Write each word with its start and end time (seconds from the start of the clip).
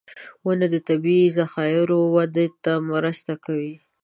•ونه 0.45 0.67
د 0.73 0.75
طبعي 0.87 1.23
ذخایرو 1.37 1.99
وده 2.15 2.45
ته 2.63 2.73
مرسته 2.91 3.33
کوي. 3.45 3.75